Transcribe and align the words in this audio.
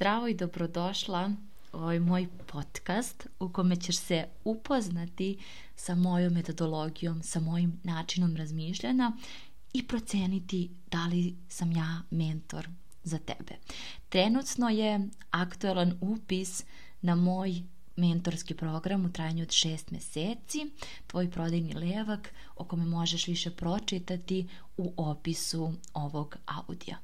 Zdravo 0.00 0.28
i 0.28 0.34
dobrodošla 0.34 1.30
u 1.72 1.76
ovaj 1.76 2.00
moj 2.00 2.28
podcast 2.46 3.26
u 3.40 3.48
kome 3.48 3.76
ćeš 3.76 3.96
se 3.96 4.24
upoznati 4.44 5.38
sa 5.76 5.94
mojom 5.94 6.32
metodologijom, 6.32 7.22
sa 7.22 7.40
mojim 7.40 7.80
načinom 7.84 8.36
razmišljanja 8.36 9.12
i 9.72 9.86
proceniti 9.86 10.70
da 10.90 11.06
li 11.06 11.36
sam 11.48 11.72
ja 11.72 12.02
mentor 12.10 12.68
za 13.04 13.18
tebe. 13.18 13.54
Trenutno 14.08 14.68
je 14.68 15.08
aktualan 15.30 15.98
upis 16.00 16.64
na 17.00 17.14
moj 17.14 17.62
mentorski 17.96 18.54
program 18.54 19.04
u 19.04 19.12
trajanju 19.12 19.42
od 19.42 19.50
šest 19.50 19.90
meseci, 19.90 20.66
tvoj 21.06 21.30
prodajni 21.30 21.74
levak 21.74 22.34
o 22.56 22.64
kome 22.64 22.84
možeš 22.84 23.26
više 23.26 23.50
pročitati 23.50 24.48
u 24.76 24.92
opisu 24.96 25.72
ovog 25.94 26.36
audija. 26.46 26.98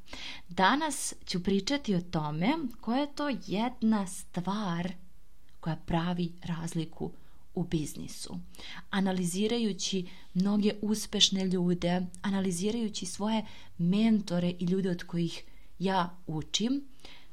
Danas 0.48 1.14
ću 1.26 1.42
pričati 1.42 1.94
o 1.94 2.00
tome 2.00 2.48
koja 2.80 3.00
je 3.00 3.14
to 3.14 3.28
jedna 3.46 4.06
stvar 4.06 4.92
koja 5.60 5.76
pravi 5.76 6.32
razliku 6.42 7.10
u 7.54 7.64
biznisu. 7.64 8.38
Analizirajući 8.90 10.06
mnoge 10.34 10.72
uspešne 10.82 11.44
ljude, 11.44 12.06
analizirajući 12.22 13.06
svoje 13.06 13.44
mentore 13.78 14.54
i 14.58 14.64
ljude 14.64 14.90
od 14.90 15.02
kojih 15.02 15.44
ja 15.78 16.16
učim, 16.26 16.84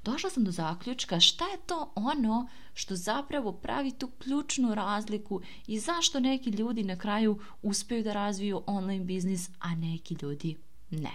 došla 0.04 0.30
sam 0.30 0.44
do 0.44 0.52
zaključka 0.52 1.20
šta 1.20 1.46
je 1.46 1.58
to 1.66 1.92
ono 1.96 2.48
što 2.74 2.96
zapravo 2.96 3.52
pravi 3.52 3.92
tu 3.92 4.08
ključnu 4.08 4.76
razliku 4.76 5.42
i 5.68 5.80
zašto 5.80 6.20
neki 6.20 6.50
ljudi 6.50 6.84
na 6.84 6.96
kraju 6.96 7.40
uspeju 7.62 8.04
da 8.04 8.14
razviju 8.14 8.64
online 8.66 9.06
biznis, 9.06 9.50
a 9.60 9.76
neki 9.76 10.16
ljudi 10.22 10.58
ne. 10.90 11.12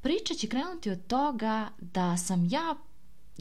Priča 0.00 0.34
će 0.34 0.48
krenuti 0.48 0.90
od 0.90 1.06
toga 1.06 1.68
da 1.80 2.16
sam 2.16 2.48
ja 2.50 2.74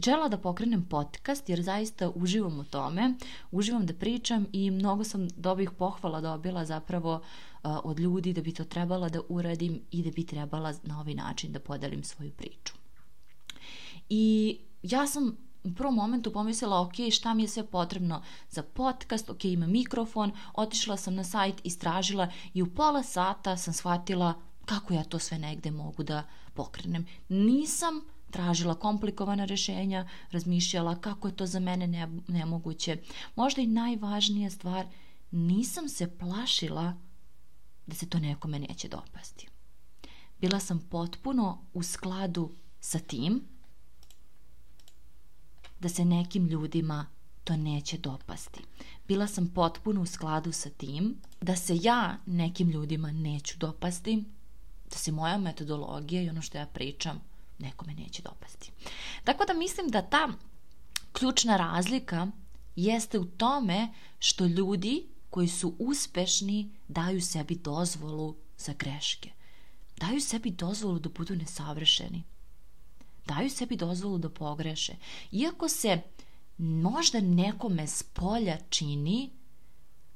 žela 0.06 0.28
da 0.30 0.38
pokrenem 0.38 0.86
podcast 0.90 1.50
jer 1.50 1.62
zaista 1.62 2.12
uživam 2.16 2.60
u 2.60 2.64
tome, 2.64 3.14
uživam 3.52 3.86
da 3.86 3.94
pričam 3.94 4.46
i 4.52 4.72
mnogo 4.72 5.04
sam 5.04 5.28
dobrih 5.28 5.72
pohvala 5.72 6.22
dobila 6.22 6.66
zapravo 6.66 7.16
uh, 7.16 7.72
od 7.84 8.00
ljudi 8.00 8.34
da 8.34 8.42
bi 8.42 8.54
to 8.54 8.64
trebala 8.64 9.10
da 9.10 9.20
uradim 9.30 9.82
i 9.92 10.04
da 10.04 10.12
bi 10.12 10.26
trebala 10.26 10.74
na 10.84 11.00
ovaj 11.00 11.14
način 11.14 11.52
da 11.52 11.60
podelim 11.60 12.04
svoju 12.04 12.32
priču. 12.32 12.85
I 14.10 14.58
ja 14.84 15.08
sam 15.08 15.38
u 15.64 15.74
prvom 15.74 15.96
momentu 15.96 16.34
pomislila, 16.34 16.82
ok, 16.82 16.94
šta 17.12 17.34
mi 17.34 17.44
je 17.44 17.48
sve 17.48 17.66
potrebno 17.68 18.24
za 18.50 18.64
podcast, 18.64 19.30
ok, 19.30 19.46
ima 19.46 19.68
mikrofon, 19.68 20.32
otišla 20.54 20.98
sam 20.98 21.16
na 21.16 21.24
sajt, 21.24 21.56
istražila 21.64 22.32
i 22.54 22.62
u 22.62 22.76
pola 22.76 23.04
sata 23.04 23.58
sam 23.58 23.74
shvatila 23.74 24.34
kako 24.66 24.94
ja 24.94 25.04
to 25.04 25.20
sve 25.20 25.38
negde 25.38 25.72
mogu 25.72 26.04
da 26.04 26.24
pokrenem. 26.54 27.06
Nisam 27.30 28.02
tražila 28.32 28.76
komplikovana 28.76 29.46
rešenja, 29.46 30.08
razmišljala 30.32 30.96
kako 30.96 31.28
je 31.28 31.36
to 31.36 31.46
za 31.46 31.60
mene 31.60 31.88
ne, 31.88 32.08
nemoguće. 32.28 32.98
Možda 33.36 33.62
i 33.62 33.68
najvažnija 33.68 34.50
stvar, 34.50 34.86
nisam 35.32 35.90
se 35.90 36.18
plašila 36.18 36.98
da 37.88 37.96
se 37.96 38.10
to 38.10 38.20
nekome 38.20 38.60
neće 38.60 38.88
dopasti. 38.88 39.48
Bila 40.42 40.60
sam 40.60 40.80
potpuno 40.80 41.66
u 41.74 41.84
skladu 41.84 42.52
sa 42.80 43.00
tim 43.00 43.55
da 45.80 45.90
se 45.90 46.06
nekim 46.06 46.48
ljudima 46.48 47.06
to 47.44 47.56
neće 47.58 47.98
dopasti. 47.98 48.60
Bila 49.08 49.28
sam 49.28 49.48
potpuno 49.48 50.02
u 50.02 50.06
skladu 50.06 50.52
sa 50.52 50.70
tim 50.70 51.16
da 51.42 51.56
se 51.56 51.78
ja 51.82 52.18
nekim 52.26 52.70
ljudima 52.70 53.12
neću 53.12 53.58
dopasti, 53.58 54.24
da 54.90 54.98
se 54.98 55.12
moja 55.12 55.38
metodologija 55.38 56.22
i 56.22 56.30
ono 56.30 56.42
što 56.42 56.58
ja 56.58 56.66
pričam 56.66 57.22
nekome 57.60 57.94
neće 57.94 58.22
dopasti. 58.22 58.72
Tako 59.24 59.46
da 59.46 59.54
mislim 59.54 59.88
da 59.88 60.02
ta 60.02 60.30
ključna 61.12 61.58
razlika 61.58 62.28
jeste 62.76 63.20
u 63.20 63.26
tome 63.26 63.90
što 64.20 64.46
ljudi 64.46 65.08
koji 65.30 65.48
su 65.48 65.76
uspešni 65.80 66.72
daju 66.88 67.22
sebi 67.22 67.56
dozvolu 67.56 68.36
za 68.58 68.74
greške. 68.74 69.30
Daju 69.98 70.22
sebi 70.22 70.52
dozvolu 70.52 71.00
da 71.00 71.10
budu 71.10 71.36
nesavršeni 71.36 72.24
daju 73.26 73.50
sebi 73.50 73.76
dozvolu 73.76 74.18
da 74.18 74.30
pogreše. 74.30 74.96
Iako 75.32 75.68
se 75.70 76.02
možda 76.58 77.22
nekome 77.22 77.88
s 77.88 78.04
polja 78.04 78.58
čini 78.70 79.30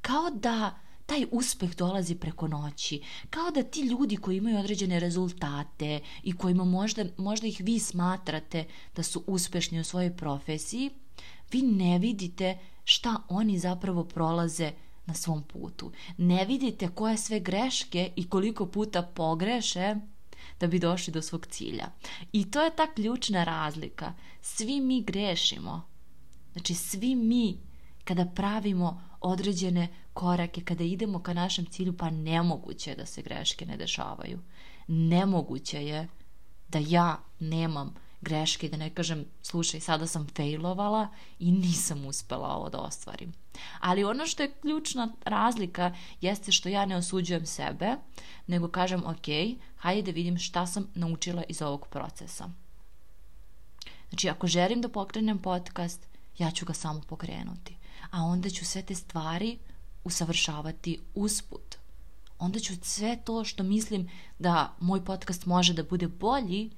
kao 0.02 0.30
da 0.30 0.80
taj 1.06 1.26
uspeh 1.32 1.76
dolazi 1.76 2.16
preko 2.16 2.48
noći, 2.48 3.02
kao 3.30 3.52
da 3.52 3.64
ti 3.64 3.82
ljudi 3.82 4.16
koji 4.16 4.38
imaju 4.38 4.60
određene 4.60 5.00
rezultate 5.00 6.00
i 6.24 6.34
kojima 6.34 6.64
možda, 6.64 7.06
možda 7.18 7.48
ih 7.48 7.62
vi 7.64 7.80
smatrate 7.80 8.66
da 8.96 9.04
su 9.04 9.24
uspešni 9.28 9.80
u 9.80 9.84
svojoj 9.84 10.18
profesiji, 10.18 10.90
vi 11.52 11.62
ne 11.62 12.00
vidite 12.00 12.58
šta 12.84 13.16
oni 13.30 13.60
zapravo 13.60 14.04
prolaze 14.04 14.72
na 15.06 15.14
svom 15.14 15.44
putu. 15.44 15.92
Ne 16.18 16.46
vidite 16.46 16.88
koje 16.88 17.18
sve 17.18 17.40
greške 17.40 18.12
i 18.16 18.30
koliko 18.30 18.66
puta 18.66 19.02
pogreše 19.02 19.96
da 20.60 20.68
bi 20.68 20.80
došli 20.80 21.14
do 21.14 21.22
svog 21.22 21.48
cilja. 21.48 21.92
I 22.32 22.52
to 22.52 22.62
je 22.62 22.76
ta 22.76 22.94
ključna 22.94 23.44
razlika. 23.44 24.14
Svi 24.42 24.82
mi 24.82 25.02
grešimo. 25.02 25.90
Znači, 26.54 26.74
svi 26.74 27.16
mi 27.16 27.58
kada 28.04 28.26
pravimo 28.26 29.02
određene 29.22 29.88
korake, 30.14 30.62
kada 30.62 30.84
idemo 30.84 31.24
ka 31.24 31.34
našem 31.34 31.66
cilju, 31.66 31.98
pa 31.98 32.10
nemoguće 32.10 32.90
je 32.90 32.96
da 32.96 33.06
se 33.06 33.22
greške 33.22 33.66
ne 33.66 33.78
dešavaju. 33.78 34.40
Nemoguće 34.88 35.86
je 35.86 36.08
da 36.68 36.80
ja 36.80 37.20
nemam 37.40 37.96
greške 38.22 38.70
da 38.70 38.78
ne 38.78 38.90
kažem 38.90 39.26
slušaj 39.42 39.80
sada 39.80 40.08
sam 40.08 40.28
failovala 40.36 41.08
i 41.40 41.52
nisam 41.52 42.06
uspela 42.06 42.48
ovo 42.48 42.70
da 42.70 42.78
ostvarim. 42.78 43.34
Ali 43.80 44.04
ono 44.04 44.26
što 44.26 44.44
je 44.44 44.54
ključna 44.62 45.12
razlika 45.26 45.96
jeste 46.22 46.52
što 46.52 46.70
ja 46.70 46.86
ne 46.86 46.96
osuđujem 46.96 47.46
sebe, 47.46 47.96
nego 48.48 48.68
kažem 48.68 49.04
ok, 49.06 49.58
hajde 49.78 50.02
da 50.02 50.16
vidim 50.16 50.38
šta 50.38 50.68
sam 50.68 50.88
naučila 50.96 51.44
iz 51.50 51.62
ovog 51.62 51.88
procesa. 51.88 52.50
Znači 54.10 54.30
ako 54.30 54.48
želim 54.48 54.82
da 54.82 54.90
pokrenem 54.90 55.38
podcast, 55.38 56.08
ja 56.38 56.52
ću 56.52 56.66
ga 56.66 56.74
samo 56.74 57.02
pokrenuti. 57.02 57.76
A 58.12 58.24
onda 58.24 58.50
ću 58.50 58.66
sve 58.66 58.82
te 58.82 58.96
stvari 58.96 59.58
usavršavati 60.04 61.00
usput. 61.16 61.76
Onda 62.40 62.60
ću 62.60 62.74
sve 62.82 63.18
to 63.26 63.44
što 63.44 63.64
mislim 63.64 64.10
da 64.40 64.76
moj 64.80 65.06
podcast 65.06 65.46
može 65.46 65.74
da 65.74 65.84
bude 65.84 66.08
bolji, 66.08 66.72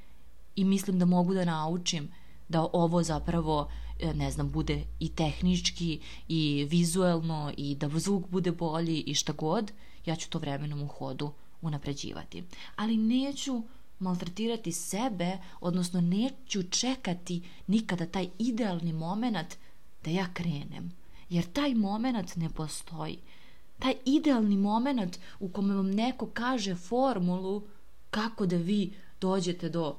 i 0.56 0.64
mislim 0.64 1.00
da 1.00 1.06
mogu 1.06 1.34
da 1.34 1.46
naučim 1.46 2.10
da 2.50 2.68
ovo 2.74 3.04
zapravo 3.04 3.70
e, 4.00 4.14
ne 4.14 4.32
znam, 4.32 4.52
bude 4.52 4.84
i 5.00 5.10
tehnički 5.10 6.00
i 6.28 6.68
vizuelno 6.70 7.54
i 7.58 7.76
da 7.76 7.90
zvuk 8.00 8.30
bude 8.30 8.52
bolji 8.52 9.00
i 9.00 9.14
šta 9.14 9.34
god, 9.34 9.72
ja 10.06 10.16
ću 10.16 10.30
to 10.30 10.40
vremenom 10.40 10.82
u 10.82 10.88
hodu 10.88 11.32
unapređivati. 11.62 12.44
Ali 12.76 12.98
neću 12.98 13.62
maltretirati 14.00 14.72
sebe, 14.72 15.38
odnosno 15.62 16.02
neću 16.02 16.64
čekati 16.64 17.42
nikada 17.68 18.06
taj 18.06 18.30
idealni 18.40 18.94
moment 18.94 19.56
da 20.04 20.12
ja 20.12 20.28
krenem. 20.34 20.92
Jer 21.30 21.46
taj 21.46 21.74
moment 21.76 22.36
ne 22.36 22.50
postoji. 22.50 23.18
Taj 23.80 23.94
idealni 24.06 24.58
moment 24.58 25.20
u 25.40 25.50
kome 25.50 25.76
vam 25.76 25.92
neko 25.92 26.26
kaže 26.34 26.76
formulu 26.76 27.64
kako 28.10 28.46
da 28.46 28.56
vi 28.56 28.94
dođete 29.22 29.70
do 29.70 29.96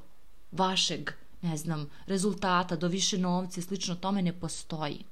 vašeg, 0.53 1.11
ne 1.43 1.57
znam, 1.57 1.91
rezultata, 2.07 2.77
do 2.77 2.89
više 2.89 3.19
novca 3.19 3.61
i 3.61 3.63
slično 3.63 3.95
tome 3.95 4.23
ne 4.23 4.33
postoji. 4.33 5.05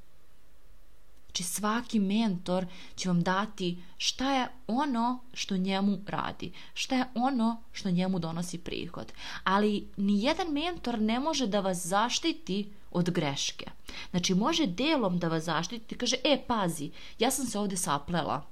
Znači 1.27 1.43
svaki 1.43 1.99
mentor 1.99 2.67
će 2.97 3.09
vam 3.09 3.23
dati 3.23 3.83
šta 3.97 4.33
je 4.33 4.49
ono 4.67 5.21
što 5.33 5.56
njemu 5.56 5.99
radi, 6.06 6.53
šta 6.75 6.97
je 6.97 7.05
ono 7.15 7.62
što 7.73 7.91
njemu 7.91 8.19
donosi 8.19 8.59
prihod. 8.59 9.12
Ali 9.45 9.89
ni 9.97 10.23
jedan 10.23 10.53
mentor 10.53 11.01
ne 11.01 11.21
može 11.21 11.47
da 11.47 11.61
vas 11.61 11.87
zaštiti 11.87 12.72
od 12.91 13.11
greške. 13.11 13.66
Znači 14.10 14.34
može 14.34 14.66
delom 14.66 15.19
da 15.19 15.28
vas 15.28 15.45
zaštiti, 15.45 15.95
kaže, 15.95 16.16
e 16.25 16.43
pazi, 16.47 16.91
ja 17.19 17.31
sam 17.31 17.47
se 17.47 17.59
ovde 17.59 17.77
saplela, 17.77 18.47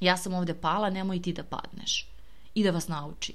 ja 0.00 0.16
sam 0.16 0.34
ovde 0.34 0.54
pala, 0.54 0.90
nemoj 0.90 1.22
ti 1.22 1.32
da 1.32 1.42
padneš. 1.42 2.06
I 2.54 2.64
da 2.64 2.70
vas 2.70 2.88
nauči 2.88 3.34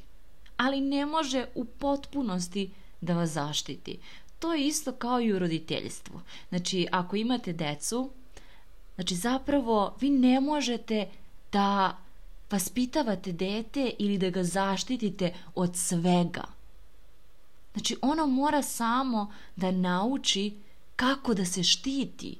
ali 0.63 0.81
ne 0.81 1.05
može 1.05 1.45
u 1.55 1.65
potpunosti 1.65 2.69
da 3.01 3.13
vas 3.13 3.29
zaštiti. 3.29 3.97
To 4.39 4.53
je 4.53 4.67
isto 4.67 4.91
kao 4.91 5.21
i 5.21 5.33
u 5.33 5.39
roditeljstvu. 5.39 6.21
Znači, 6.49 6.87
ako 6.91 7.15
imate 7.15 7.53
decu, 7.53 8.09
znači 8.95 9.15
zapravo 9.15 9.95
vi 10.01 10.09
ne 10.09 10.41
možete 10.41 11.07
da 11.51 11.97
vaspitavate 12.51 13.31
dete 13.31 13.91
ili 13.99 14.17
da 14.17 14.29
ga 14.29 14.43
zaštitite 14.43 15.33
od 15.55 15.75
svega. 15.75 16.43
Znači, 17.73 17.97
ono 18.01 18.27
mora 18.27 18.61
samo 18.61 19.33
da 19.55 19.71
nauči 19.71 20.53
kako 20.95 21.33
da 21.33 21.45
se 21.45 21.63
štiti. 21.63 22.37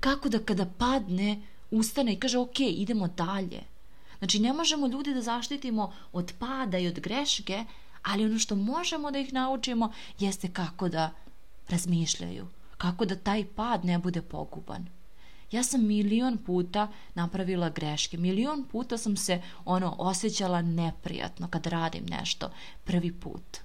Kako 0.00 0.28
da 0.28 0.38
kada 0.38 0.66
padne, 0.78 1.42
ustane 1.70 2.12
i 2.12 2.16
kaže, 2.16 2.38
ok, 2.38 2.60
idemo 2.60 3.08
dalje. 3.08 3.62
Znači, 4.20 4.38
ne 4.38 4.52
možemo 4.52 4.86
ljudi 4.86 5.14
da 5.14 5.22
zaštitimo 5.22 5.92
od 6.12 6.32
pada 6.38 6.78
i 6.78 6.86
od 6.86 7.00
greške, 7.00 7.64
ali 8.02 8.24
ono 8.24 8.38
što 8.38 8.56
možemo 8.56 9.10
da 9.10 9.18
ih 9.18 9.32
naučimo 9.32 9.92
jeste 10.18 10.48
kako 10.48 10.88
da 10.88 11.10
razmišljaju. 11.68 12.46
Kako 12.78 13.04
da 13.04 13.16
taj 13.16 13.44
pad 13.44 13.84
ne 13.84 13.98
bude 13.98 14.22
poguban. 14.22 14.86
Ja 15.50 15.62
sam 15.62 15.86
milion 15.86 16.38
puta 16.38 16.88
napravila 17.14 17.68
greške. 17.68 18.18
Milion 18.18 18.64
puta 18.64 18.98
sam 18.98 19.16
se 19.16 19.42
ono 19.64 19.94
osjećala 19.98 20.62
neprijatno 20.62 21.48
kad 21.48 21.66
radim 21.66 22.06
nešto 22.06 22.50
prvi 22.84 23.12
put. 23.12 23.58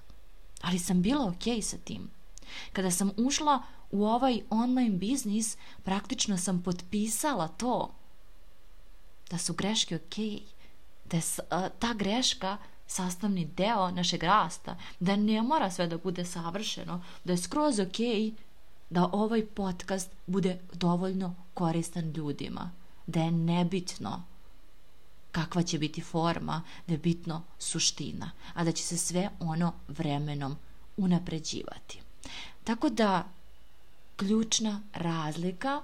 Ali 0.62 0.78
sam 0.78 1.02
bila 1.02 1.26
okej 1.28 1.56
okay 1.56 1.62
sa 1.62 1.76
tim. 1.84 2.10
Kada 2.72 2.90
sam 2.90 3.10
ušla 3.16 3.62
u 3.90 4.04
ovaj 4.04 4.40
online 4.50 4.96
biznis, 4.96 5.56
praktično 5.82 6.38
sam 6.38 6.62
potpisala 6.62 7.48
to 7.48 7.94
da 9.30 9.38
su 9.38 9.54
greške 9.54 9.96
ok, 9.96 10.16
da 11.04 11.16
je 11.16 11.22
ta 11.78 11.94
greška 11.94 12.56
sastavni 12.86 13.44
deo 13.44 13.90
našeg 13.90 14.22
rasta, 14.22 14.76
da 15.00 15.16
ne 15.16 15.42
mora 15.42 15.70
sve 15.70 15.86
da 15.86 15.98
bude 15.98 16.24
savršeno, 16.24 17.02
da 17.24 17.32
je 17.32 17.38
skroz 17.38 17.80
ok 17.80 17.98
da 18.90 19.10
ovaj 19.12 19.46
podcast 19.46 20.10
bude 20.26 20.58
dovoljno 20.72 21.34
koristan 21.54 22.12
ljudima, 22.16 22.70
da 23.06 23.20
je 23.20 23.30
nebitno 23.30 24.22
kakva 25.32 25.62
će 25.62 25.78
biti 25.78 26.00
forma, 26.00 26.62
da 26.86 26.94
je 26.94 26.98
bitno 26.98 27.42
suština, 27.58 28.30
a 28.54 28.64
da 28.64 28.72
će 28.72 28.82
se 28.82 28.96
sve 28.96 29.30
ono 29.40 29.72
vremenom 29.88 30.56
unapređivati. 30.96 32.00
Tako 32.64 32.88
da 32.88 33.28
ključna 34.16 34.82
razlika 34.92 35.82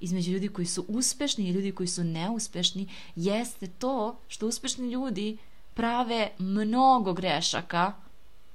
između 0.00 0.30
ljudi 0.30 0.48
koji 0.48 0.66
su 0.66 0.84
uspešni 0.88 1.44
i 1.44 1.50
ljudi 1.50 1.72
koji 1.72 1.86
su 1.86 2.04
neuspešni 2.04 2.88
jeste 3.16 3.66
to 3.66 4.16
što 4.28 4.46
uspešni 4.46 4.90
ljudi 4.90 5.36
prave 5.74 6.30
mnogo 6.38 7.12
grešaka 7.12 7.92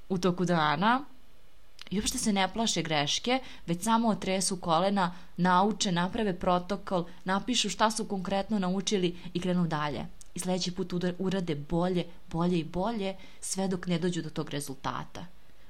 u 0.10 0.18
toku 0.18 0.46
dana 0.46 1.06
i 1.90 2.00
uopšte 2.00 2.18
se 2.18 2.34
ne 2.34 2.54
plaše 2.54 2.82
greške, 2.82 3.40
već 3.68 3.84
samo 3.84 4.08
otresu 4.08 4.58
kolena, 4.58 5.16
nauče, 5.38 5.92
naprave 5.92 6.40
protokol, 6.40 7.06
napišu 7.26 7.70
šta 7.70 7.92
su 7.92 8.06
konkretno 8.06 8.60
naučili 8.60 9.16
i 9.34 9.40
krenu 9.40 9.68
dalje. 9.68 10.06
I 10.36 10.40
sledeći 10.40 10.72
put 10.72 10.94
urade 11.20 11.56
bolje, 11.56 12.06
bolje 12.32 12.60
i 12.60 12.64
bolje, 12.64 13.16
sve 13.42 13.68
dok 13.68 13.88
ne 13.88 14.00
dođu 14.00 14.22
do 14.22 14.30
tog 14.30 14.50
rezultata. 14.50 15.26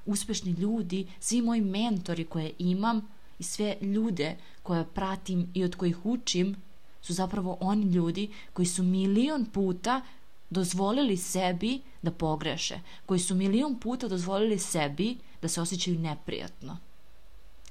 Uspešni 0.06 0.52
ljudi, 0.52 1.06
svi 1.20 1.42
moji 1.42 1.60
mentori 1.60 2.24
koje 2.24 2.52
imam, 2.58 3.08
i 3.38 3.42
sve 3.42 3.76
ljude 3.80 4.36
koje 4.62 4.84
pratim 4.84 5.50
i 5.54 5.64
od 5.64 5.76
kojih 5.76 6.06
učim 6.06 6.56
su 7.02 7.14
zapravo 7.14 7.58
oni 7.60 7.92
ljudi 7.92 8.30
koji 8.52 8.66
su 8.66 8.82
milion 8.82 9.44
puta 9.44 10.00
dozvolili 10.50 11.16
sebi 11.16 11.80
da 12.02 12.10
pogreše, 12.10 12.80
koji 13.06 13.20
su 13.20 13.34
milion 13.34 13.78
puta 13.80 14.08
dozvolili 14.08 14.58
sebi 14.58 15.18
da 15.42 15.48
se 15.48 15.60
osjećaju 15.60 15.98
neprijatno. 15.98 16.78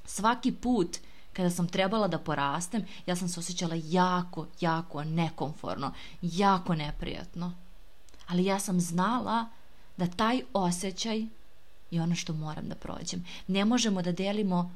Svaki 0.06 0.52
put 0.52 0.98
kada 1.34 1.50
sam 1.50 1.68
trebala 1.68 2.08
da 2.08 2.20
porastem, 2.20 2.86
ja 3.06 3.16
sam 3.16 3.30
se 3.30 3.40
osjećala 3.40 3.76
jako, 3.86 4.48
jako 4.62 5.04
nekomforno, 5.04 5.92
jako 6.22 6.76
neprijatno. 6.76 7.54
Ali 8.28 8.46
ja 8.46 8.60
sam 8.60 8.80
znala 8.80 9.46
da 9.98 10.08
taj 10.08 10.42
osjećaj 10.54 11.26
je 11.92 12.02
ono 12.02 12.16
što 12.16 12.34
moram 12.34 12.70
da 12.70 12.76
prođem. 12.76 13.26
Ne 13.48 13.66
možemo 13.66 14.02
da 14.02 14.12
delimo 14.12 14.72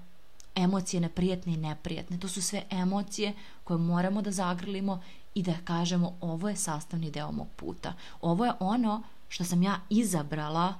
emocije 0.59 0.99
neprijatne 0.99 1.53
i 1.53 1.57
neprijatne. 1.57 2.19
To 2.19 2.27
su 2.27 2.41
sve 2.41 2.63
emocije 2.69 3.33
koje 3.63 3.77
moramo 3.77 4.21
da 4.21 4.31
zagrlimo 4.31 5.01
i 5.35 5.43
da 5.43 5.53
kažemo 5.63 6.17
ovo 6.21 6.49
je 6.49 6.55
sastavni 6.55 7.11
deo 7.11 7.31
mog 7.31 7.47
puta. 7.55 7.93
Ovo 8.21 8.45
je 8.45 8.53
ono 8.59 9.03
što 9.29 9.43
sam 9.43 9.63
ja 9.63 9.79
izabrala 9.89 10.73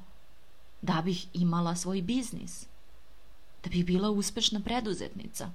da 0.81 1.02
bih 1.06 1.28
imala 1.34 1.76
svoj 1.76 2.02
biznis. 2.02 2.66
Da 3.64 3.70
bih 3.70 3.86
bila 3.86 4.10
uspešna 4.10 4.60
preduzetnica. 4.60 5.52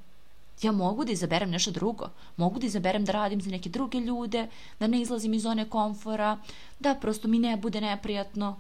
Ja 0.63 0.73
mogu 0.73 1.05
da 1.05 1.13
izaberem 1.13 1.51
nešto 1.51 1.71
drugo. 1.71 2.09
Mogu 2.37 2.59
da 2.59 2.67
izaberem 2.67 3.05
da 3.05 3.13
radim 3.13 3.41
za 3.41 3.51
neke 3.51 3.69
druge 3.69 3.99
ljude, 3.99 4.49
da 4.81 4.87
ne 4.87 5.01
izlazim 5.01 5.35
iz 5.35 5.43
zone 5.43 5.69
komfora, 5.71 6.39
da 6.81 6.95
prosto 6.95 7.29
mi 7.29 7.39
ne 7.39 7.57
bude 7.57 7.81
neprijatno. 7.81 8.57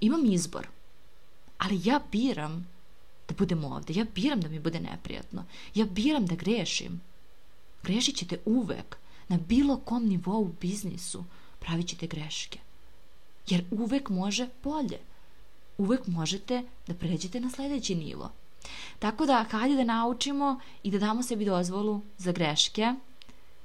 Imam 0.00 0.24
izbor. 0.24 0.68
Ali 1.58 1.80
ja 1.84 2.00
biram 2.12 2.68
da 3.28 3.34
budem 3.38 3.64
ovde. 3.64 3.92
Ja 3.92 4.06
biram 4.14 4.40
da 4.40 4.48
mi 4.48 4.60
bude 4.60 4.80
neprijatno. 4.80 5.44
Ja 5.74 5.84
biram 5.84 6.26
da 6.26 6.34
grešim. 6.34 7.00
Grešit 7.82 8.16
ćete 8.16 8.38
uvek. 8.44 8.96
Na 9.28 9.36
bilo 9.36 9.76
kom 9.76 10.06
nivou 10.06 10.42
u 10.42 10.52
biznisu 10.60 11.24
pravit 11.58 11.86
ćete 11.88 12.06
greške. 12.06 12.58
Jer 13.46 13.64
uvek 13.70 14.08
može 14.08 14.48
bolje. 14.62 14.98
Uvek 15.78 16.06
možete 16.06 16.62
da 16.86 16.94
pređete 16.94 17.40
na 17.40 17.50
sledeći 17.50 17.94
nivo. 17.94 18.30
Tako 18.98 19.26
da, 19.26 19.44
hajde 19.50 19.76
da 19.76 19.84
naučimo 19.84 20.60
i 20.82 20.90
da 20.90 20.98
damo 20.98 21.22
sebi 21.22 21.44
dozvolu 21.44 22.00
za 22.18 22.32
greške. 22.32 22.94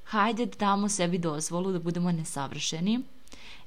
Hajde 0.04 0.46
da 0.46 0.56
damo 0.58 0.90
sebi 0.90 1.18
dozvolu 1.18 1.72
da 1.72 1.80
budemo 1.80 2.12
nesavršeni. 2.12 3.00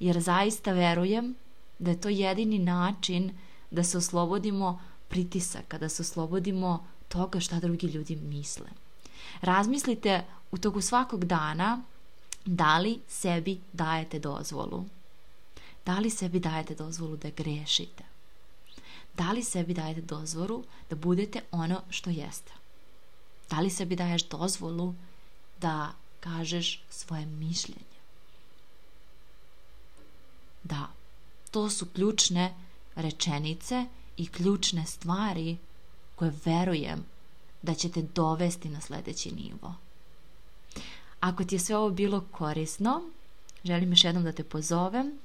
Jer 0.00 0.20
zaista 0.20 0.72
verujem 0.72 1.34
da 1.78 1.90
je 1.90 2.00
to 2.00 2.08
jedini 2.08 2.58
način 2.58 3.32
da 3.70 3.84
se 3.84 3.98
oslobodimo 3.98 4.80
pritisaka, 5.08 5.78
da 5.78 5.88
se 5.88 6.02
oslobodimo 6.02 6.86
toga 7.08 7.40
šta 7.40 7.60
drugi 7.60 7.86
ljudi 7.86 8.16
misle. 8.16 8.66
Razmislite 9.40 10.24
u 10.50 10.58
toku 10.58 10.80
svakog 10.80 11.24
dana 11.24 11.82
da 12.44 12.78
li 12.78 13.00
sebi 13.08 13.60
dajete 13.72 14.18
dozvolu. 14.18 14.84
Da 15.86 15.98
li 15.98 16.10
sebi 16.10 16.40
dajete 16.40 16.74
dozvolu 16.74 17.16
da 17.16 17.30
grešite? 17.30 18.04
Da 19.14 19.32
li 19.32 19.42
sebi 19.44 19.74
dajete 19.74 20.00
dozvolu 20.00 20.64
da 20.90 20.96
budete 20.96 21.40
ono 21.50 21.82
što 21.90 22.10
jeste? 22.10 22.52
Da 23.50 23.60
li 23.60 23.70
sebi 23.70 23.96
daješ 23.96 24.28
dozvolu 24.28 24.94
da 25.60 25.92
kažeš 26.20 26.82
svoje 26.90 27.26
mišljenje? 27.26 27.96
Da, 30.64 30.88
to 31.50 31.70
su 31.70 31.86
ključne 31.86 32.54
rečenice 32.94 33.86
i 34.16 34.26
ključne 34.26 34.86
stvari 34.86 35.56
koje 36.14 36.32
verujem 36.44 37.04
da 37.62 37.74
ćete 37.74 38.02
dovesti 38.02 38.68
na 38.68 38.80
sledeći 38.80 39.32
nivo. 39.32 39.74
Ako 41.20 41.44
ti 41.44 41.54
je 41.54 41.58
sve 41.58 41.76
ovo 41.76 41.90
bilo 41.90 42.20
korisno, 42.30 43.02
želim 43.64 43.92
još 43.92 44.04
jednom 44.04 44.24
da 44.24 44.32
te 44.32 44.44
pozovem 44.44 45.18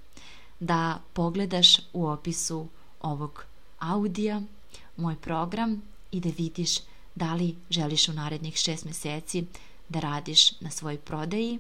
da 0.59 1.01
pogledaš 1.13 1.77
u 1.93 2.07
opisu 2.07 2.67
ovog 3.01 3.45
audija 3.79 4.41
moj 4.97 5.15
program 5.15 5.81
i 6.11 6.19
da 6.19 6.29
vidiš 6.37 6.77
da 7.15 7.33
li 7.33 7.55
želiš 7.69 8.07
u 8.07 8.13
narednih 8.13 8.55
šest 8.55 8.85
meseci 8.85 9.45
da 9.89 9.99
radiš 9.99 10.59
na 10.59 10.71
svojoj 10.71 10.97
prodaji 10.97 11.59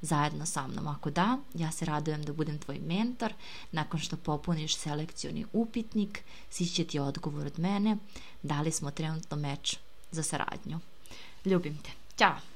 zajedno 0.00 0.46
sa 0.46 0.66
mnom. 0.66 0.86
Ako 0.86 1.10
da, 1.10 1.38
ja 1.54 1.72
se 1.72 1.84
radujem 1.84 2.22
da 2.22 2.32
budem 2.32 2.58
tvoj 2.58 2.78
mentor. 2.78 3.32
Nakon 3.72 4.00
što 4.00 4.16
popuniš 4.16 4.76
selekcioni 4.76 5.46
upitnik, 5.52 6.24
svi 6.50 6.66
će 6.66 6.84
ti 6.84 6.98
odgovor 6.98 7.46
od 7.46 7.58
mene 7.58 7.96
da 8.42 8.60
li 8.60 8.72
smo 8.72 8.90
trenutno 8.90 9.36
meč 9.36 9.76
za 10.10 10.22
saradnju. 10.22 10.80
Ljubim 11.44 11.78
te. 11.78 11.90
Ćao! 12.16 12.55